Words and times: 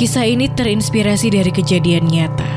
Kisah 0.00 0.24
ini 0.24 0.48
terinspirasi 0.48 1.28
dari 1.28 1.52
kejadian 1.52 2.08
nyata. 2.08 2.48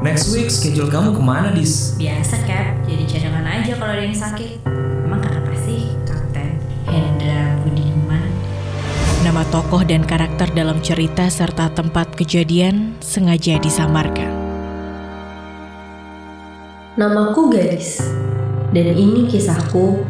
Next 0.00 0.32
week 0.32 0.48
schedule 0.48 0.88
kamu 0.88 1.12
ke 1.14 1.20
mana, 1.20 1.52
Dis? 1.52 1.92
Biasa 2.00 2.48
Cap, 2.48 2.80
jadi 2.88 3.04
cadangan 3.04 3.44
aja 3.44 3.72
kalau 3.76 3.92
ada 3.92 4.00
yang 4.08 4.16
sakit. 4.16 4.64
Emang 5.04 5.20
kenapa 5.20 5.52
sih 5.68 5.92
Kapten 6.08 6.56
Hendra 6.88 7.60
Budiman? 7.60 8.24
Nama 9.20 9.44
tokoh 9.52 9.84
dan 9.84 10.00
karakter 10.08 10.48
dalam 10.56 10.80
cerita 10.80 11.28
serta 11.28 11.68
tempat 11.76 12.16
kejadian 12.16 12.96
sengaja 13.04 13.60
disamarkan. 13.60 14.32
Namaku 16.96 17.52
Gadis, 17.52 18.00
dan 18.72 18.96
ini 18.96 19.28
kisahku 19.28 20.00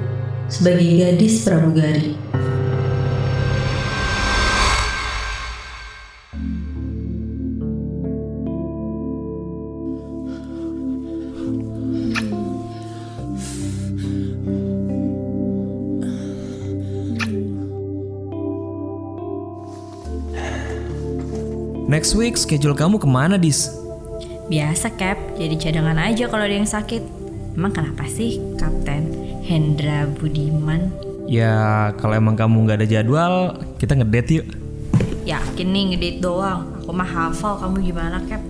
sebagai 0.47 0.87
gadis 1.03 1.43
pramugari. 1.43 2.15
Next 21.93 22.17
week 22.17 22.41
schedule 22.41 22.73
kamu 22.73 22.97
ke 22.97 23.05
mana, 23.05 23.37
Dis? 23.37 23.69
Biasa 24.49 24.97
Cap, 24.97 25.21
jadi 25.37 25.55
cadangan 25.61 25.99
aja 26.09 26.25
kalau 26.25 26.49
ada 26.49 26.57
yang 26.57 26.65
sakit. 26.65 27.22
Emang 27.53 27.69
kenapa 27.77 28.09
sih 28.09 28.41
Kapten 28.57 29.13
Hendra 29.45 30.09
Budiman? 30.09 30.89
Ya, 31.29 31.93
kalau 32.01 32.17
emang 32.17 32.33
kamu 32.33 32.65
nggak 32.65 32.79
ada 32.81 32.89
jadwal, 32.89 33.61
kita 33.77 33.93
ngedate 33.93 34.41
yuk. 34.41 34.49
Yakin 35.29 35.69
nih 35.69 35.83
ngedate 35.93 36.19
doang. 36.25 36.73
Aku 36.81 36.97
mah 36.97 37.05
hafal 37.05 37.61
kamu 37.61 37.93
gimana 37.93 38.25
Cap? 38.25 38.41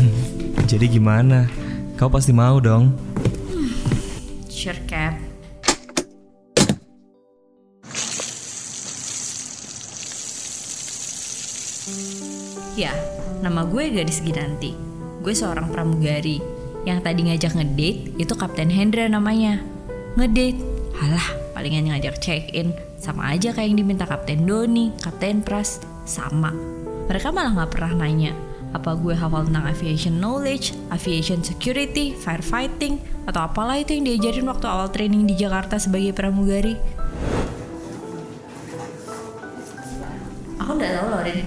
Jadi 0.70 0.88
gimana? 0.88 1.44
Kau 2.00 2.08
pasti 2.08 2.32
mau 2.32 2.56
dong. 2.56 2.96
Sure 4.48 4.80
Cap. 4.88 5.14
Ya, 12.80 12.96
nama 13.44 13.68
gue 13.68 13.92
Gadis 13.92 14.24
Ginanti. 14.24 14.72
Gue 15.20 15.36
seorang 15.36 15.68
pramugari. 15.68 16.57
Yang 16.86 16.98
tadi 17.06 17.20
ngajak 17.26 17.52
ngedate 17.56 17.98
itu 18.20 18.32
Kapten 18.36 18.70
Hendra 18.70 19.06
namanya. 19.10 19.62
Ngedate? 20.14 20.60
Halah, 20.98 21.26
palingan 21.54 21.94
ngajak 21.94 22.18
check-in. 22.22 22.74
Sama 22.98 23.30
aja 23.34 23.54
kayak 23.54 23.70
yang 23.70 23.78
diminta 23.80 24.06
Kapten 24.06 24.46
Doni, 24.46 24.94
Kapten 24.98 25.42
Pras. 25.42 25.82
Sama. 26.06 26.50
Mereka 27.08 27.30
malah 27.30 27.54
nggak 27.54 27.72
pernah 27.72 27.92
nanya 28.06 28.32
apa 28.68 28.92
gue 29.00 29.16
hafal 29.16 29.48
tentang 29.48 29.64
aviation 29.64 30.20
knowledge, 30.20 30.76
aviation 30.92 31.40
security, 31.40 32.12
firefighting, 32.12 33.00
atau 33.24 33.48
apalah 33.48 33.80
itu 33.80 33.96
yang 33.96 34.04
diajarin 34.04 34.44
waktu 34.48 34.66
awal 34.68 34.92
training 34.92 35.24
di 35.24 35.34
Jakarta 35.36 35.80
sebagai 35.80 36.12
pramugari. 36.12 36.76
Aku 40.60 40.70
nggak 40.76 40.92
tahu 41.00 41.06
loh, 41.08 41.22
Rin. 41.24 41.40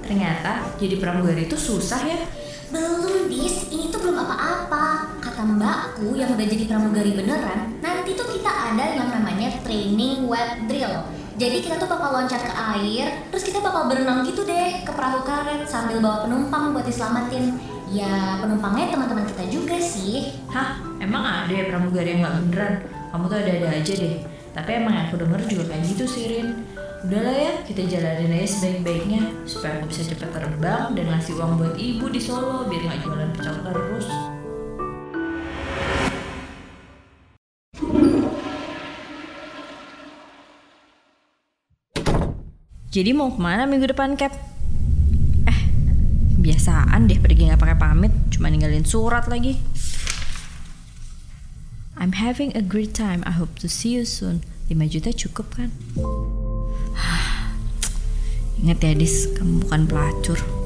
Ternyata 0.00 0.64
jadi 0.80 0.96
pramugari 0.96 1.44
itu 1.44 1.56
susah 1.60 2.00
ya. 2.08 2.20
Belum 2.72 3.28
dis, 3.28 3.68
ini 3.68 3.92
tuh 3.92 4.00
belum 4.00 4.16
apa-apa 4.16 5.20
Kata 5.20 5.44
mbakku 5.44 6.16
yang 6.16 6.32
udah 6.32 6.46
jadi 6.48 6.64
pramugari 6.64 7.12
beneran 7.12 7.76
Nanti 7.84 8.16
tuh 8.16 8.24
kita 8.32 8.48
ada 8.48 8.96
yang 8.96 9.12
namanya 9.12 9.52
training 9.60 10.24
web 10.24 10.64
drill 10.64 11.04
Jadi 11.36 11.60
kita 11.60 11.76
tuh 11.76 11.86
bakal 11.86 12.16
loncat 12.16 12.40
ke 12.40 12.54
air 12.56 13.28
Terus 13.28 13.44
kita 13.44 13.60
bakal 13.60 13.92
berenang 13.92 14.24
gitu 14.24 14.48
deh 14.48 14.80
ke 14.82 14.90
perahu 14.90 15.20
karet 15.20 15.68
Sambil 15.68 16.00
bawa 16.00 16.24
penumpang 16.24 16.72
buat 16.72 16.88
diselamatin 16.88 17.60
Ya 17.92 18.40
penumpangnya 18.40 18.96
teman-teman 18.96 19.28
kita 19.28 19.44
juga 19.52 19.76
sih 19.76 20.32
Hah, 20.48 20.80
emang 20.96 21.20
ada 21.20 21.52
ya 21.52 21.68
pramugari 21.68 22.16
yang 22.16 22.24
nggak 22.24 22.36
beneran? 22.40 22.74
Kamu 23.12 23.28
tuh 23.28 23.38
ada-ada 23.44 23.68
aja 23.68 23.92
deh. 23.92 24.24
Tapi 24.56 24.70
emang 24.72 24.96
aku 25.04 25.20
denger 25.20 25.40
juga 25.44 25.64
kayak 25.68 25.84
gitu 25.84 26.04
sih, 26.08 26.24
Rin. 26.32 26.64
Udahlah 27.02 27.34
ya, 27.34 27.54
kita 27.66 27.82
jalanin 27.90 28.30
aja 28.30 28.46
sebaik-baiknya 28.46 29.42
supaya 29.42 29.82
aku 29.82 29.90
bisa 29.90 30.06
cepet 30.06 30.30
terbang 30.30 30.94
dan 30.94 31.10
ngasih 31.10 31.34
uang 31.34 31.58
buat 31.58 31.74
ibu 31.74 32.06
di 32.06 32.22
Solo 32.22 32.70
biar 32.70 32.78
nggak 32.78 33.00
jualan 33.02 33.30
pecel 33.34 33.56
terus. 33.66 34.06
Jadi 42.94 43.10
mau 43.10 43.34
ke 43.34 43.40
mana 43.42 43.66
minggu 43.66 43.90
depan, 43.90 44.14
Cap? 44.14 44.30
Eh, 45.50 45.60
biasaan 46.38 47.10
deh 47.10 47.18
pergi 47.18 47.50
nggak 47.50 47.58
pakai 47.58 47.82
pamit, 47.82 48.14
cuma 48.30 48.46
ninggalin 48.46 48.86
surat 48.86 49.26
lagi. 49.26 49.58
I'm 51.98 52.14
having 52.14 52.54
a 52.54 52.62
great 52.62 52.94
time. 52.94 53.26
I 53.26 53.34
hope 53.34 53.58
to 53.58 53.66
see 53.66 53.98
you 53.98 54.06
soon. 54.06 54.46
5 54.70 54.78
juta 54.86 55.10
cukup 55.10 55.46
kan? 55.58 55.68
Ingat 58.62 58.78
ya, 58.78 58.94
Dis, 58.94 59.26
kamu 59.34 59.66
bukan 59.66 59.90
pelacur. 59.90 60.61